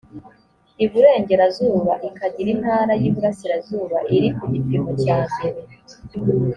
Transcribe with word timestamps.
iburengerazuba 0.83 1.93
ikagira 2.09 2.49
intara 2.55 2.93
y 3.01 3.03
iburasirazuba 3.09 3.97
iri 4.15 4.29
ku 4.35 4.43
gipimo 4.53 4.89
cya 5.03 5.17
mbere 5.31 5.59